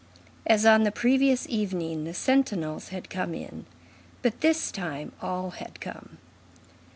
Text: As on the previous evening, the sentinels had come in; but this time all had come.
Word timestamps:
As 0.47 0.65
on 0.65 0.81
the 0.81 0.91
previous 0.91 1.47
evening, 1.47 2.05
the 2.05 2.15
sentinels 2.15 2.87
had 2.89 3.07
come 3.07 3.35
in; 3.35 3.67
but 4.23 4.41
this 4.41 4.71
time 4.71 5.11
all 5.21 5.51
had 5.51 5.79
come. 5.79 6.17